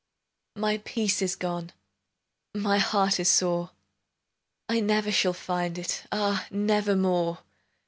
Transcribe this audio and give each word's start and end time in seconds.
My 0.55 0.79
peace 0.79 1.21
is 1.21 1.35
gone, 1.35 1.73
My 2.55 2.79
heart 2.79 3.19
is 3.19 3.29
sore: 3.29 3.69
I 4.67 4.79
never 4.79 5.11
shall 5.11 5.31
find 5.33 5.77
it, 5.77 6.07
Ah, 6.11 6.47
nevermore! 6.49 7.43